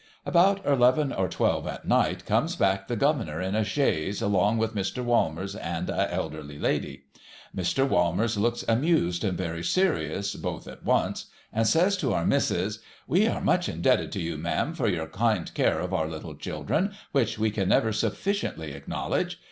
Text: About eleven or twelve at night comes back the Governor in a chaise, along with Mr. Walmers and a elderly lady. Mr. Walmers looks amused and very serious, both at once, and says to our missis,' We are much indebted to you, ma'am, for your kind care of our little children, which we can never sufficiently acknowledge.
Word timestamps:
About 0.25 0.65
eleven 0.65 1.13
or 1.13 1.29
twelve 1.29 1.67
at 1.67 1.87
night 1.87 2.25
comes 2.25 2.55
back 2.55 2.87
the 2.87 2.95
Governor 2.95 3.39
in 3.39 3.53
a 3.53 3.63
chaise, 3.63 4.19
along 4.19 4.57
with 4.57 4.73
Mr. 4.73 5.03
Walmers 5.05 5.55
and 5.55 5.91
a 5.91 6.11
elderly 6.11 6.57
lady. 6.57 7.03
Mr. 7.55 7.87
Walmers 7.87 8.35
looks 8.35 8.65
amused 8.67 9.23
and 9.23 9.37
very 9.37 9.63
serious, 9.63 10.35
both 10.35 10.67
at 10.67 10.83
once, 10.83 11.27
and 11.53 11.67
says 11.67 11.97
to 11.97 12.13
our 12.15 12.25
missis,' 12.25 12.79
We 13.07 13.27
are 13.27 13.41
much 13.41 13.69
indebted 13.69 14.11
to 14.13 14.21
you, 14.21 14.37
ma'am, 14.39 14.73
for 14.73 14.87
your 14.87 15.05
kind 15.05 15.53
care 15.53 15.79
of 15.79 15.93
our 15.93 16.07
little 16.07 16.33
children, 16.33 16.93
which 17.11 17.37
we 17.37 17.51
can 17.51 17.69
never 17.69 17.93
sufficiently 17.93 18.71
acknowledge. 18.71 19.39